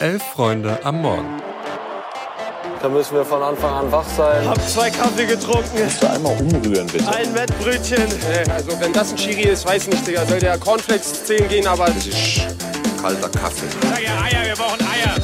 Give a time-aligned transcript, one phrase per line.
[0.00, 1.42] Elf Freunde am Morgen.
[2.80, 4.48] Da müssen wir von Anfang an wach sein.
[4.48, 5.82] Hab zwei Kaffee getrunken.
[5.82, 7.08] Musst du einmal umrühren, bitte.
[7.08, 8.04] Ein Wettbrötchen.
[8.54, 10.24] Also wenn das ein Chiri ist, weiß nicht, Digga.
[10.24, 11.86] Soll der Cornflakes 10 gehen, aber...
[11.86, 12.42] Das ist
[13.02, 13.66] kalter Kaffee.
[13.82, 15.16] Sag ja Eier, wir brauchen Eier.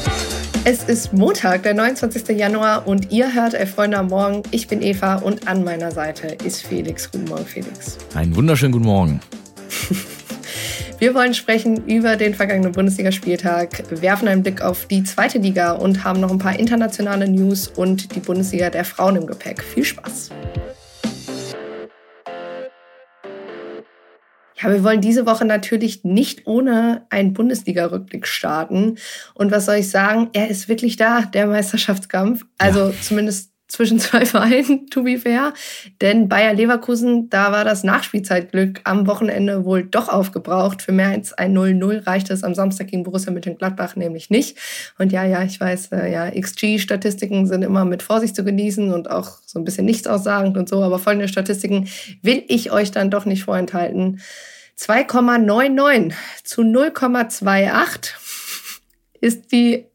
[0.65, 2.37] Es ist Montag, der 29.
[2.37, 4.43] Januar und ihr hört Elf Freunde am Morgen.
[4.51, 7.09] Ich bin Eva und an meiner Seite ist Felix.
[7.09, 7.97] Guten Morgen, Felix.
[8.13, 9.21] Einen wunderschönen guten Morgen.
[10.97, 16.05] Wir wollen sprechen über den vergangenen Bundesligaspieltag, werfen einen Blick auf die zweite Liga und
[16.05, 19.61] haben noch ein paar internationale News und die Bundesliga der Frauen im Gepäck.
[19.61, 20.29] Viel Spaß!
[24.57, 28.97] Ja, wir wollen diese Woche natürlich nicht ohne einen Bundesliga-Rückblick starten.
[29.33, 30.29] Und was soll ich sagen?
[30.31, 32.45] Er ist wirklich da, der Meisterschaftskampf.
[32.57, 32.93] Also ja.
[33.01, 35.53] zumindest zwischen zwei Vereinen, to be fair.
[36.01, 40.81] Denn Bayer Leverkusen, da war das Nachspielzeitglück am Wochenende wohl doch aufgebraucht.
[40.81, 44.57] Für mehr als ein 0-0 reichte es am Samstag gegen Borussia Mönchengladbach nämlich nicht.
[44.97, 49.09] Und ja, ja, ich weiß, äh, ja, XG-Statistiken sind immer mit Vorsicht zu genießen und
[49.09, 50.81] auch so ein bisschen nichtaussagend und so.
[50.81, 51.87] Aber folgende Statistiken
[52.21, 54.21] will ich euch dann doch nicht vorenthalten.
[54.77, 58.11] 2,99 zu 0,28
[59.21, 59.85] ist die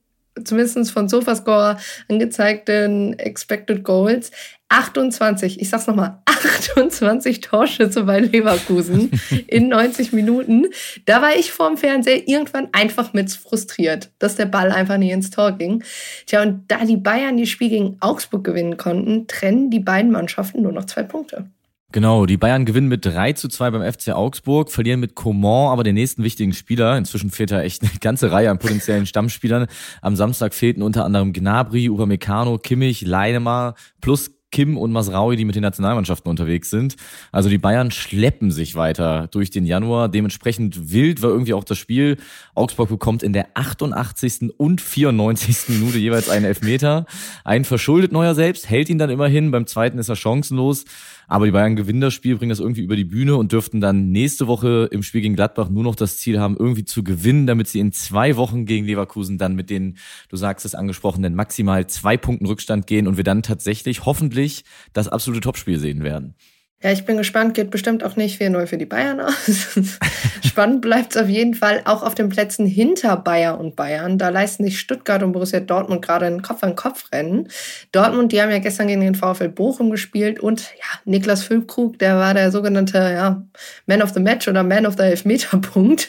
[0.42, 1.76] zumindest von Sofascore
[2.08, 4.30] angezeigten Expected Goals
[4.70, 9.10] 28, ich sag's nochmal, 28 Torschütze bei Leverkusen
[9.48, 10.68] in 90 Minuten.
[11.06, 15.30] Da war ich vorm Fernseher irgendwann einfach mit frustriert, dass der Ball einfach nie ins
[15.30, 15.82] Tor ging.
[16.26, 20.62] Tja, und da die Bayern das Spiel gegen Augsburg gewinnen konnten, trennen die beiden Mannschaften
[20.62, 21.50] nur noch zwei Punkte.
[21.92, 25.82] Genau, die Bayern gewinnen mit 3 zu 2 beim FC Augsburg, verlieren mit Coman aber
[25.82, 26.96] den nächsten wichtigen Spieler.
[26.96, 29.66] Inzwischen fehlt da echt eine ganze Reihe an potenziellen Stammspielern.
[30.00, 35.54] Am Samstag fehlten unter anderem Gnabry, Upamecano, Kimmich, Leinemar plus Kim und Masraui, die mit
[35.54, 36.96] den Nationalmannschaften unterwegs sind.
[37.32, 40.08] Also die Bayern schleppen sich weiter durch den Januar.
[40.08, 42.16] Dementsprechend wild war irgendwie auch das Spiel.
[42.54, 44.52] Augsburg bekommt in der 88.
[44.56, 45.68] und 94.
[45.68, 47.06] Minute jeweils einen Elfmeter.
[47.44, 49.50] Ein verschuldet neuer selbst, hält ihn dann immerhin.
[49.50, 50.84] Beim zweiten ist er chancenlos.
[51.30, 54.10] Aber die Bayern gewinnen das Spiel, bringen das irgendwie über die Bühne und dürften dann
[54.10, 57.68] nächste Woche im Spiel gegen Gladbach nur noch das Ziel haben, irgendwie zu gewinnen, damit
[57.68, 59.96] sie in zwei Wochen gegen Leverkusen dann mit den,
[60.28, 65.06] du sagst es angesprochenen, maximal zwei Punkten Rückstand gehen und wir dann tatsächlich hoffentlich das
[65.06, 66.34] absolute Topspiel sehen werden.
[66.82, 69.34] Ja, ich bin gespannt, geht bestimmt auch nicht 4-0 für die Bayern aus.
[70.42, 74.16] Spannend bleibt es auf jeden Fall auch auf den Plätzen hinter Bayern und Bayern.
[74.16, 77.48] Da leisten sich Stuttgart und Borussia Dortmund gerade ein Kopf-an-Kopf-Rennen.
[77.92, 82.16] Dortmund, die haben ja gestern gegen den VfL Bochum gespielt und ja, Niklas Füllkrug, der
[82.16, 83.42] war der sogenannte ja,
[83.84, 86.08] Man of the Match oder Man of the Elfmeter-Punkt.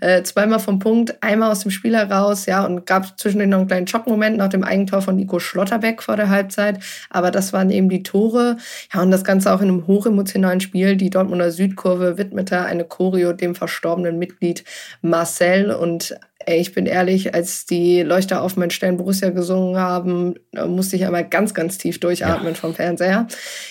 [0.00, 3.68] Äh, zweimal vom Punkt, einmal aus dem Spiel heraus, ja, und gab zwischendurch noch einen
[3.68, 6.78] kleinen Schockmoment nach dem Eigentor von Nico Schlotterbeck vor der Halbzeit.
[7.10, 8.56] Aber das waren eben die Tore.
[8.94, 10.96] Ja, und das Ganze auch in einem hoch hochemotionalen Spiel.
[10.96, 14.64] Die Dortmunder Südkurve widmete eine Choreo dem verstorbenen Mitglied
[15.02, 16.16] Marcel und
[16.48, 20.34] Ey, ich bin ehrlich, als die Leuchter auf mein Stern Borussia gesungen haben,
[20.68, 22.54] musste ich einmal ganz, ganz tief durchatmen ja.
[22.54, 23.26] vom Fernseher.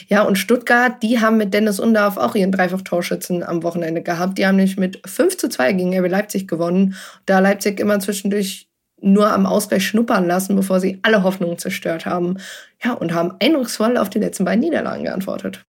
[0.08, 4.38] Ja, und Stuttgart, die haben mit Dennis Undarf auch ihren Dreifach-Torschützen am Wochenende gehabt.
[4.38, 6.96] Die haben nämlich mit 5 zu 2 gegen RB Leipzig gewonnen.
[7.26, 8.68] Da Leipzig immer zwischendurch
[9.00, 12.40] nur am Ausgleich schnuppern lassen, bevor sie alle Hoffnungen zerstört haben.
[12.84, 15.66] Ja, und haben eindrucksvoll auf die letzten beiden Niederlagen geantwortet.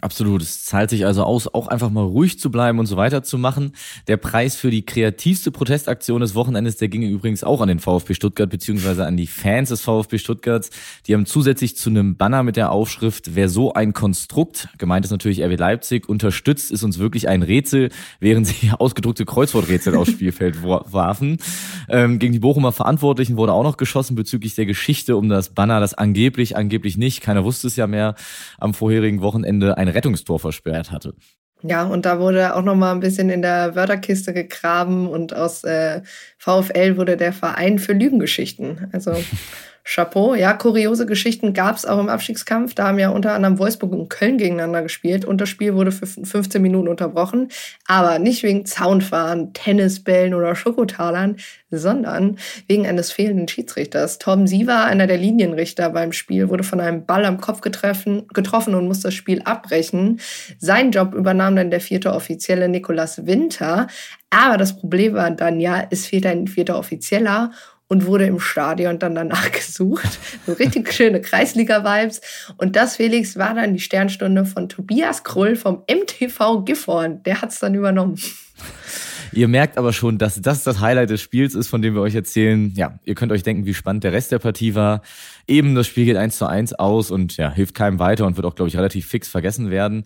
[0.00, 0.40] Absolut.
[0.40, 3.38] Es zahlt sich also aus, auch einfach mal ruhig zu bleiben und so weiter zu
[3.38, 3.72] machen.
[4.06, 8.14] Der Preis für die kreativste Protestaktion des Wochenendes, der ging übrigens auch an den VfB
[8.14, 10.70] Stuttgart beziehungsweise an die Fans des VfB Stuttgarts.
[11.08, 15.10] Die haben zusätzlich zu einem Banner mit der Aufschrift, wer so ein Konstrukt, gemeint ist
[15.10, 17.90] natürlich RB Leipzig, unterstützt, ist uns wirklich ein Rätsel,
[18.20, 21.38] während sie ausgedruckte Kreuzworträtsel aufs Spielfeld warfen.
[21.88, 25.80] Ähm, gegen die Bochumer Verantwortlichen wurde auch noch geschossen bezüglich der Geschichte um das Banner,
[25.80, 28.14] das angeblich, angeblich nicht, keiner wusste es ja mehr,
[28.58, 31.14] am vorherigen Wochenende ein Rettungstor versperrt hatte.
[31.62, 35.62] Ja, und da wurde auch noch mal ein bisschen in der Wörterkiste gegraben und aus
[35.64, 36.02] äh,
[36.38, 38.88] VfL wurde der Verein für Lügengeschichten.
[38.92, 39.12] Also
[39.84, 40.34] Chapeau.
[40.34, 42.74] Ja, kuriose Geschichten gab es auch im Abstiegskampf.
[42.74, 46.06] Da haben ja unter anderem Wolfsburg und Köln gegeneinander gespielt und das Spiel wurde für
[46.06, 47.48] 15 Minuten unterbrochen.
[47.86, 51.36] Aber nicht wegen Zaunfahren, Tennisbällen oder Schokotalern,
[51.70, 52.36] sondern
[52.68, 54.18] wegen eines fehlenden Schiedsrichters.
[54.18, 58.74] Tom Siever, einer der Linienrichter beim Spiel, wurde von einem Ball am Kopf getroffen, getroffen
[58.74, 60.20] und musste das Spiel abbrechen.
[60.58, 63.86] Sein Job übernahm dann der vierte Offizielle Nikolas Winter.
[64.30, 67.50] Aber das Problem war dann ja, es fehlt ein vierter Offizieller
[67.90, 70.18] und wurde im Stadion dann danach gesucht.
[70.46, 72.20] So richtig schöne Kreisliga-Vibes.
[72.56, 77.22] Und das, Felix, war dann die Sternstunde von Tobias Krull vom MTV Gifhorn.
[77.24, 78.16] Der hat's dann übernommen.
[79.32, 82.14] Ihr merkt aber schon, dass das das Highlight des Spiels ist, von dem wir euch
[82.14, 82.72] erzählen.
[82.76, 85.02] Ja, ihr könnt euch denken, wie spannend der Rest der Partie war.
[85.48, 88.46] Eben das Spiel geht eins zu eins aus und ja, hilft keinem weiter und wird
[88.46, 90.04] auch, glaube ich, relativ fix vergessen werden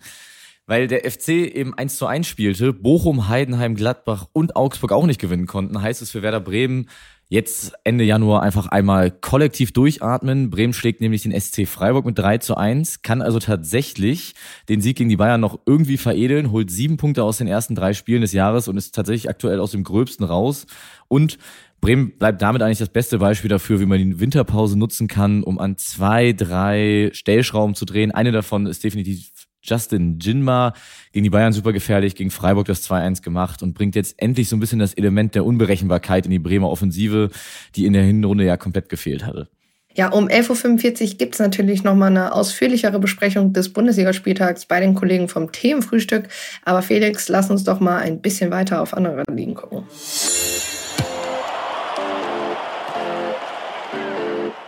[0.67, 5.21] weil der FC eben 1 zu 1 spielte, Bochum, Heidenheim, Gladbach und Augsburg auch nicht
[5.21, 6.89] gewinnen konnten, heißt es für Werder Bremen,
[7.27, 10.51] Jetzt Ende Januar einfach einmal kollektiv durchatmen.
[10.51, 14.35] Bremen schlägt nämlich den SC Freiburg mit 3 zu 1, kann also tatsächlich
[14.69, 17.93] den Sieg gegen die Bayern noch irgendwie veredeln, holt sieben Punkte aus den ersten drei
[17.93, 20.67] Spielen des Jahres und ist tatsächlich aktuell aus dem Gröbsten raus.
[21.07, 21.39] Und
[21.81, 25.57] Bremen bleibt damit eigentlich das beste Beispiel dafür, wie man die Winterpause nutzen kann, um
[25.57, 28.11] an zwei, drei Stellschrauben zu drehen.
[28.11, 30.73] Eine davon ist definitiv Justin Jinma
[31.11, 34.55] gegen die Bayern super gefährlich, gegen Freiburg das 2-1 gemacht und bringt jetzt endlich so
[34.55, 37.29] ein bisschen das Element der Unberechenbarkeit in die Bremer Offensive,
[37.75, 39.49] die in der Hinrunde ja komplett gefehlt hatte.
[39.97, 44.93] Ja, um 11.45 Uhr gibt es natürlich nochmal eine ausführlichere Besprechung des Bundesligaspieltags bei den
[44.93, 46.27] Kollegen vom Themenfrühstück.
[46.65, 49.83] Aber Felix, lass uns doch mal ein bisschen weiter auf andere Ligen gucken.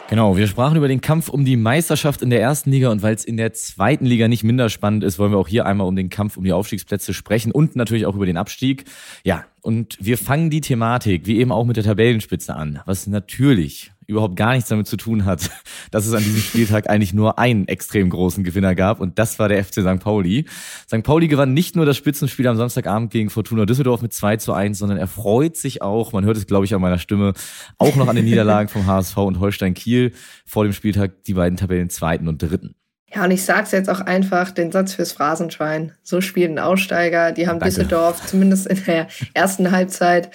[0.09, 3.13] Genau, wir sprachen über den Kampf um die Meisterschaft in der ersten Liga und weil
[3.13, 5.97] es in der zweiten Liga nicht minder spannend ist, wollen wir auch hier einmal um
[5.97, 8.85] den Kampf um die Aufstiegsplätze sprechen und natürlich auch über den Abstieg.
[9.25, 13.91] Ja, und wir fangen die Thematik, wie eben auch mit der Tabellenspitze an, was natürlich
[14.07, 15.49] überhaupt gar nichts damit zu tun hat,
[15.91, 19.49] dass es an diesem Spieltag eigentlich nur einen extrem großen Gewinner gab und das war
[19.49, 19.99] der FC St.
[19.99, 20.45] Pauli.
[20.87, 21.03] St.
[21.03, 24.77] Pauli gewann nicht nur das Spitzenspiel am Samstagabend gegen Fortuna Düsseldorf mit 2 zu 1,
[24.77, 27.33] sondern er freut sich auch, man hört es glaube ich an meiner Stimme,
[27.77, 30.13] auch noch an den Niederlagen vom HSV und Holstein Kiel
[30.45, 32.75] vor dem Spieltag die beiden Tabellen zweiten und dritten.
[33.13, 35.93] Ja, und ich sag's jetzt auch einfach, den Satz fürs Phrasenschwein.
[36.03, 37.31] So spielt ein Aussteiger.
[37.31, 37.75] Die haben Danke.
[37.75, 40.29] Düsseldorf zumindest in der ersten Halbzeit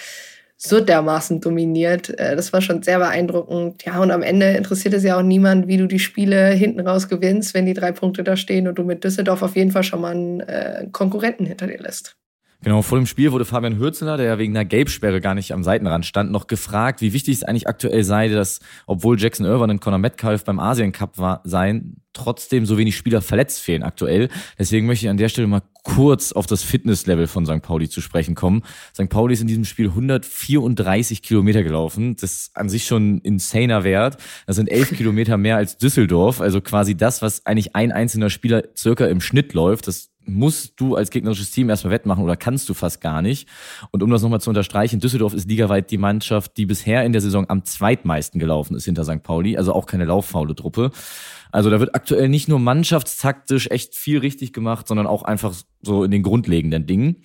[0.64, 2.10] so dermaßen dominiert.
[2.18, 3.84] Äh, das war schon sehr beeindruckend.
[3.84, 7.08] Ja, und am Ende interessiert es ja auch niemand, wie du die Spiele hinten raus
[7.08, 10.00] gewinnst, wenn die drei Punkte da stehen und du mit Düsseldorf auf jeden Fall schon
[10.00, 12.16] mal einen äh, Konkurrenten hinter dir lässt.
[12.64, 15.64] Genau, vor dem Spiel wurde Fabian Hürzeler, der ja wegen einer Gelbsperre gar nicht am
[15.64, 19.80] Seitenrand stand, noch gefragt, wie wichtig es eigentlich aktuell sei, dass, obwohl Jackson Irvine und
[19.80, 24.28] Conor Metcalf beim Asien Cup war, seien, trotzdem so wenig Spieler verletzt fehlen aktuell.
[24.58, 27.62] Deswegen möchte ich an der Stelle mal kurz auf das Fitnesslevel von St.
[27.62, 28.62] Pauli zu sprechen kommen.
[28.94, 29.08] St.
[29.08, 32.14] Pauli ist in diesem Spiel 134 Kilometer gelaufen.
[32.14, 34.18] Das ist an sich schon ein insaner Wert.
[34.46, 36.40] Das sind elf Kilometer mehr als Düsseldorf.
[36.40, 39.88] Also quasi das, was eigentlich ein einzelner Spieler circa im Schnitt läuft.
[39.88, 43.48] Das musst du als gegnerisches Team erstmal wettmachen oder kannst du fast gar nicht.
[43.90, 47.20] Und um das nochmal zu unterstreichen, Düsseldorf ist ligaweit die Mannschaft, die bisher in der
[47.20, 49.22] Saison am zweitmeisten gelaufen ist hinter St.
[49.22, 50.90] Pauli, also auch keine lauffaule Truppe.
[51.50, 56.04] Also da wird aktuell nicht nur mannschaftstaktisch echt viel richtig gemacht, sondern auch einfach so
[56.04, 57.24] in den grundlegenden Dingen.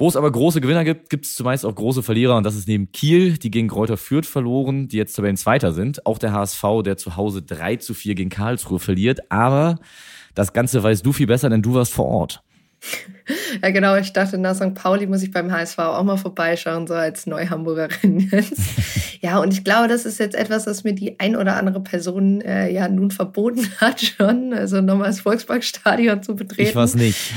[0.00, 2.66] Wo es aber große Gewinner gibt, gibt es zumeist auch große Verlierer und das ist
[2.66, 6.96] neben Kiel, die gegen Kräuter Fürth verloren, die jetzt Zweiter sind, auch der HSV, der
[6.96, 9.78] zu Hause 3 zu 4 gegen Karlsruhe verliert, aber
[10.34, 12.42] das Ganze weißt du viel besser, denn du warst vor Ort.
[13.62, 13.96] Ja, genau.
[13.96, 14.74] Ich dachte, nach St.
[14.74, 18.60] Pauli muss ich beim HSV auch mal vorbeischauen, so als Neuhamburgerin jetzt.
[19.20, 22.40] ja, und ich glaube, das ist jetzt etwas, was mir die ein oder andere Person
[22.40, 24.52] äh, ja nun verboten hat, schon.
[24.52, 26.68] Also nochmal das Volksparkstadion zu betreten.
[26.68, 27.32] Ich weiß nicht.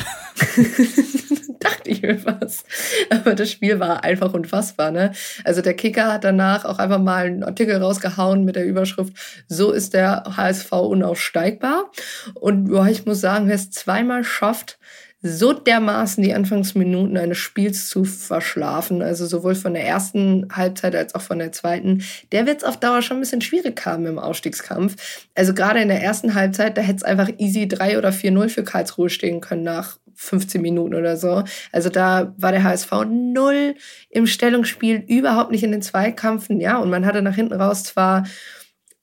[1.88, 2.63] mir was.
[3.09, 4.91] Aber das Spiel war einfach unfassbar.
[4.91, 5.12] Ne?
[5.44, 9.13] Also der Kicker hat danach auch einfach mal einen Artikel rausgehauen mit der Überschrift,
[9.47, 11.91] so ist der HSV unaussteigbar.
[12.35, 14.77] Und boah, ich muss sagen, wer es zweimal schafft,
[15.25, 21.15] so dermaßen die Anfangsminuten eines Spiels zu verschlafen, also sowohl von der ersten Halbzeit als
[21.15, 22.03] auch von der zweiten,
[22.33, 25.27] der wird es auf Dauer schon ein bisschen schwierig haben im Ausstiegskampf.
[25.33, 28.63] Also gerade in der ersten Halbzeit, da hätte es einfach easy 3 oder 4-0 für
[28.65, 31.44] Karlsruhe stehen können nach 15 Minuten oder so.
[31.71, 33.75] Also da war der HSV null
[34.10, 38.24] im Stellungsspiel, überhaupt nicht in den Zweikampfen, ja, und man hatte nach hinten raus zwar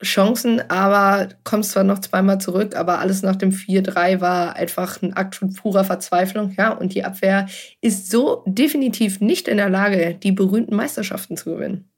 [0.03, 5.13] Chancen, aber kommst zwar noch zweimal zurück, aber alles nach dem 4-3 war einfach ein
[5.13, 6.73] Akt von purer Verzweiflung, ja.
[6.73, 7.47] Und die Abwehr
[7.81, 11.91] ist so definitiv nicht in der Lage, die berühmten Meisterschaften zu gewinnen.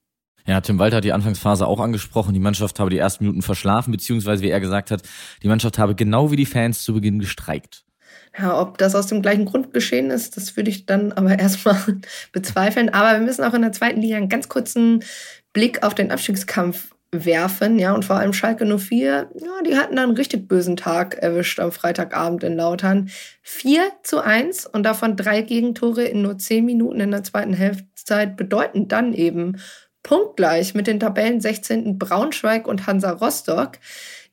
[0.45, 2.33] Ja, Tim Walter hat die Anfangsphase auch angesprochen.
[2.33, 5.03] Die Mannschaft habe die ersten Minuten verschlafen, beziehungsweise wie er gesagt hat,
[5.41, 7.85] die Mannschaft habe genau wie die Fans zu Beginn gestreikt.
[8.37, 11.77] Ja, ob das aus dem gleichen Grund geschehen ist, das würde ich dann aber erstmal
[12.31, 12.89] bezweifeln.
[12.89, 15.03] Aber wir müssen auch in der zweiten Liga einen ganz kurzen
[15.53, 20.09] Blick auf den Abstiegskampf werfen, ja, und vor allem Schalke 04, ja, die hatten dann
[20.09, 23.09] einen richtig bösen Tag erwischt am Freitagabend in Lautern.
[23.43, 27.85] 4 zu 1 und davon drei Gegentore in nur 10 Minuten in der zweiten Hälfte
[28.35, 29.57] bedeuten dann eben
[30.01, 31.97] punktgleich mit den Tabellen 16.
[31.97, 33.79] Braunschweig und Hansa Rostock.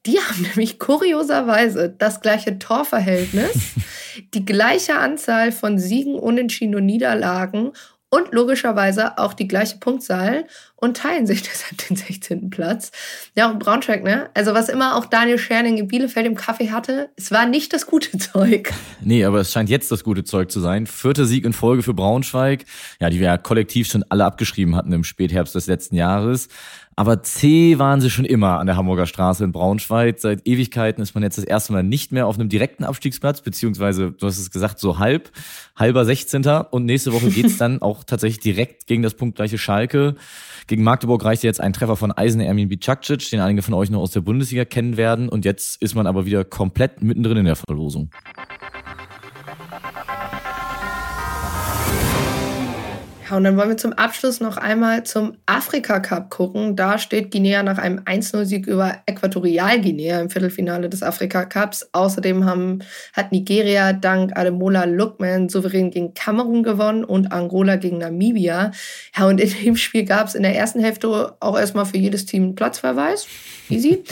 [0.06, 3.74] Die haben nämlich kurioserweise das gleiche Torverhältnis,
[4.34, 7.72] die gleiche Anzahl von Siegen, Unentschieden und Niederlagen
[8.08, 10.46] und logischerweise auch die gleiche Punktzahl
[10.80, 12.50] und teilen sich deshalb den 16.
[12.50, 12.90] Platz.
[13.36, 14.30] Ja, und Braunschweig, ne?
[14.34, 17.86] Also was immer auch Daniel Scherning in Bielefeld im Kaffee hatte, es war nicht das
[17.86, 18.72] gute Zeug.
[19.00, 20.86] Nee, aber es scheint jetzt das gute Zeug zu sein.
[20.86, 22.64] Vierter Sieg in Folge für Braunschweig,
[23.00, 26.48] ja, die wir ja kollektiv schon alle abgeschrieben hatten im Spätherbst des letzten Jahres.
[26.96, 30.18] Aber C waren sie schon immer an der Hamburger Straße in Braunschweig.
[30.18, 34.10] Seit Ewigkeiten ist man jetzt das erste Mal nicht mehr auf einem direkten Abstiegsplatz, beziehungsweise,
[34.10, 35.30] du hast es gesagt, so halb,
[35.76, 36.44] halber 16.
[36.70, 40.14] Und nächste Woche geht's dann auch auch tatsächlich direkt gegen das punktgleiche Schalke.
[40.70, 43.98] Gegen Magdeburg reichte jetzt ein Treffer von Eisen Ermin Bicakcic, den einige von euch noch
[43.98, 45.28] aus der Bundesliga kennen werden.
[45.28, 48.10] Und jetzt ist man aber wieder komplett mittendrin in der Verlosung.
[53.36, 56.76] Und dann wollen wir zum Abschluss noch einmal zum Afrika Cup gucken.
[56.76, 61.88] Da steht Guinea nach einem 1-0-Sieg über Äquatorialguinea im Viertelfinale des Afrika Cups.
[61.92, 62.80] Außerdem haben,
[63.12, 68.72] hat Nigeria dank Ademola Lookman souverän gegen Kamerun gewonnen und Angola gegen Namibia.
[69.16, 72.26] Ja, und in dem Spiel gab es in der ersten Hälfte auch erstmal für jedes
[72.26, 73.26] Team einen Platzverweis.
[73.70, 74.02] Easy.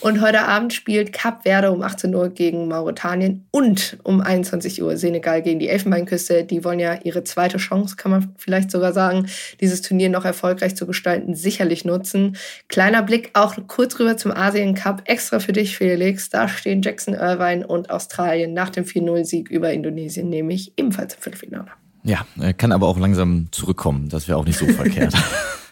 [0.00, 4.96] Und heute Abend spielt Cap Verde um 18 Uhr gegen Mauretanien und um 21 Uhr
[4.96, 6.44] Senegal gegen die Elfenbeinküste.
[6.44, 9.26] Die wollen ja ihre zweite Chance, kann man vielleicht sogar sagen,
[9.60, 12.36] dieses Turnier noch erfolgreich zu gestalten, sicherlich nutzen.
[12.68, 16.30] Kleiner Blick auch kurz rüber zum Asien Cup, extra für dich, Felix.
[16.30, 21.68] Da stehen Jackson Irvine und Australien nach dem 4-0-Sieg über Indonesien, nämlich ebenfalls im Viertelfinale.
[22.04, 24.08] Ja, er kann aber auch langsam zurückkommen.
[24.08, 25.14] Das wäre auch nicht so verkehrt.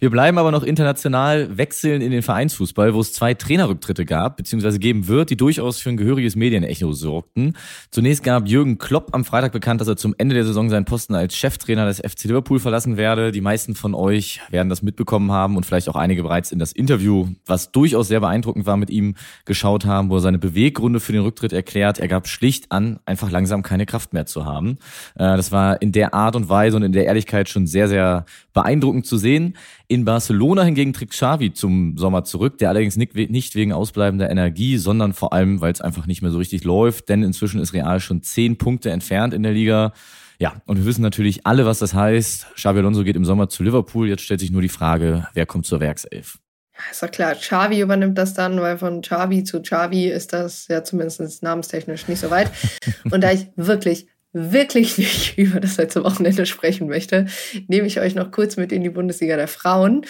[0.00, 4.78] Wir bleiben aber noch international, wechseln in den Vereinsfußball, wo es zwei Trainerrücktritte gab, beziehungsweise
[4.78, 7.56] geben wird, die durchaus für ein gehöriges Medienecho sorgten.
[7.90, 11.14] Zunächst gab Jürgen Klopp am Freitag bekannt, dass er zum Ende der Saison seinen Posten
[11.14, 13.32] als Cheftrainer des FC Liverpool verlassen werde.
[13.32, 16.72] Die meisten von euch werden das mitbekommen haben und vielleicht auch einige bereits in das
[16.72, 21.12] Interview, was durchaus sehr beeindruckend war, mit ihm geschaut haben, wo er seine Beweggründe für
[21.12, 21.98] den Rücktritt erklärt.
[21.98, 24.78] Er gab schlicht an, einfach langsam keine Kraft mehr zu haben.
[25.14, 28.24] Äh, das war in der Art und Weise und in der Ehrlichkeit schon sehr, sehr
[28.52, 29.56] beeindruckend zu sehen.
[29.86, 35.12] In Barcelona hingegen trägt Xavi zum Sommer zurück, der allerdings nicht wegen ausbleibender Energie, sondern
[35.12, 38.22] vor allem, weil es einfach nicht mehr so richtig läuft, denn inzwischen ist Real schon
[38.22, 39.92] zehn Punkte entfernt in der Liga.
[40.38, 42.54] Ja, und wir wissen natürlich alle, was das heißt.
[42.54, 44.08] Xavi Alonso geht im Sommer zu Liverpool.
[44.08, 46.38] Jetzt stellt sich nur die Frage, wer kommt zur Werkself?
[46.74, 50.66] Ja, ist doch klar, Xavi übernimmt das dann, weil von Xavi zu Xavi ist das
[50.66, 52.50] ja zumindest namenstechnisch nicht so weit.
[53.10, 57.26] Und da ich wirklich wirklich nicht über das letzte Wochenende sprechen möchte,
[57.68, 60.04] nehme ich euch noch kurz mit in die Bundesliga der Frauen.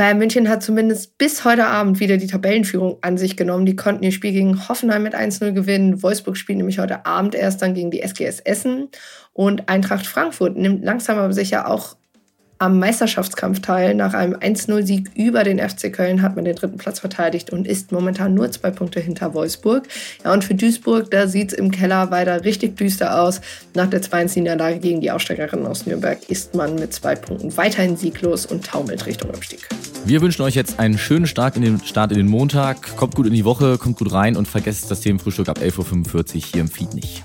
[0.00, 3.66] Bayern München hat zumindest bis heute Abend wieder die Tabellenführung an sich genommen.
[3.66, 6.02] Die konnten ihr Spiel gegen Hoffenheim mit 1-0 gewinnen.
[6.02, 8.88] Wolfsburg spielt nämlich heute Abend erst dann gegen die SGS Essen.
[9.34, 11.96] Und Eintracht Frankfurt nimmt langsam aber sicher auch
[12.60, 13.94] am Meisterschaftskampf teil.
[13.94, 17.90] Nach einem 1-0-Sieg über den FC Köln hat man den dritten Platz verteidigt und ist
[17.90, 19.88] momentan nur zwei Punkte hinter Wolfsburg.
[20.24, 23.40] Ja, und für Duisburg, da sieht es im Keller weiter richtig düster aus.
[23.74, 28.44] Nach der 2-1-Niederlage gegen die Aussteigerinnen aus Nürnberg ist man mit zwei Punkten weiterhin sieglos
[28.44, 29.66] und taumelt Richtung Abstieg.
[30.04, 32.94] Wir wünschen euch jetzt einen schönen Start in den, Start in den Montag.
[32.96, 36.42] Kommt gut in die Woche, kommt gut rein und vergesst das Themenfrühstück ab 11.45 Uhr
[36.52, 37.22] hier im Feed nicht.